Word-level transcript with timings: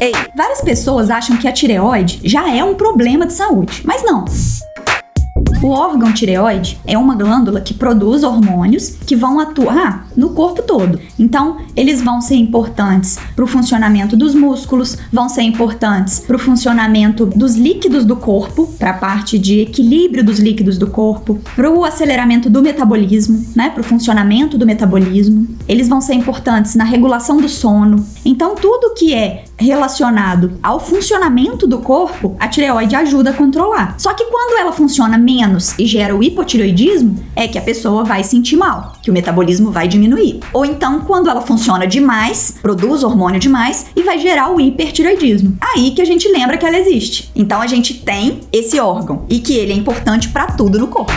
Ei, 0.00 0.12
várias 0.34 0.62
pessoas 0.62 1.10
acham 1.10 1.36
que 1.36 1.46
a 1.46 1.52
tireoide 1.52 2.20
já 2.24 2.50
é 2.50 2.64
um 2.64 2.74
problema 2.74 3.26
de 3.26 3.34
saúde, 3.34 3.82
mas 3.84 4.02
não. 4.02 4.24
O 5.62 5.68
órgão 5.68 6.10
tireoide 6.10 6.80
é 6.86 6.96
uma 6.96 7.14
glândula 7.14 7.60
que 7.60 7.74
produz 7.74 8.22
hormônios 8.22 8.96
que 9.06 9.14
vão 9.14 9.38
atuar 9.38 10.08
no 10.16 10.30
corpo 10.30 10.62
todo. 10.62 10.98
Então, 11.18 11.58
eles 11.76 12.00
vão 12.00 12.22
ser 12.22 12.36
importantes 12.36 13.18
para 13.36 13.44
o 13.44 13.46
funcionamento 13.46 14.16
dos 14.16 14.34
músculos, 14.34 14.96
vão 15.12 15.28
ser 15.28 15.42
importantes 15.42 16.20
para 16.20 16.36
o 16.36 16.38
funcionamento 16.38 17.26
dos 17.26 17.56
líquidos 17.56 18.06
do 18.06 18.16
corpo, 18.16 18.68
para 18.78 18.92
a 18.92 18.94
parte 18.94 19.38
de 19.38 19.60
equilíbrio 19.60 20.24
dos 20.24 20.38
líquidos 20.38 20.78
do 20.78 20.86
corpo, 20.86 21.38
para 21.54 21.70
o 21.70 21.84
aceleramento 21.84 22.48
do 22.48 22.62
metabolismo, 22.62 23.44
né, 23.54 23.68
para 23.68 23.82
o 23.82 23.84
funcionamento 23.84 24.56
do 24.56 24.64
metabolismo. 24.64 25.46
Eles 25.68 25.88
vão 25.88 26.00
ser 26.00 26.14
importantes 26.14 26.74
na 26.74 26.84
regulação 26.84 27.36
do 27.36 27.50
sono. 27.50 28.02
Então, 28.24 28.54
tudo 28.54 28.94
que 28.94 29.12
é 29.12 29.44
relacionado 29.60 30.58
ao 30.62 30.80
funcionamento 30.80 31.66
do 31.66 31.78
corpo, 31.78 32.36
a 32.38 32.48
tireoide 32.48 32.96
ajuda 32.96 33.30
a 33.30 33.34
controlar. 33.34 33.94
Só 33.98 34.14
que 34.14 34.24
quando 34.24 34.58
ela 34.58 34.72
funciona 34.72 35.18
menos 35.18 35.78
e 35.78 35.86
gera 35.86 36.16
o 36.16 36.22
hipotireoidismo, 36.22 37.16
é 37.36 37.46
que 37.46 37.58
a 37.58 37.62
pessoa 37.62 38.04
vai 38.04 38.24
sentir 38.24 38.56
mal, 38.56 38.94
que 39.02 39.10
o 39.10 39.14
metabolismo 39.14 39.70
vai 39.70 39.86
diminuir. 39.86 40.40
Ou 40.52 40.64
então, 40.64 41.00
quando 41.00 41.28
ela 41.28 41.42
funciona 41.42 41.86
demais, 41.86 42.56
produz 42.62 43.02
hormônio 43.02 43.38
demais 43.38 43.86
e 43.94 44.02
vai 44.02 44.18
gerar 44.18 44.50
o 44.50 44.60
hipertireoidismo. 44.60 45.56
Aí 45.60 45.90
que 45.92 46.02
a 46.02 46.06
gente 46.06 46.28
lembra 46.28 46.56
que 46.56 46.66
ela 46.66 46.78
existe. 46.78 47.30
Então 47.34 47.60
a 47.60 47.66
gente 47.66 47.94
tem 47.94 48.40
esse 48.52 48.80
órgão 48.80 49.24
e 49.28 49.40
que 49.40 49.54
ele 49.54 49.72
é 49.72 49.76
importante 49.76 50.28
para 50.28 50.46
tudo 50.46 50.78
no 50.78 50.88
corpo. 50.88 51.12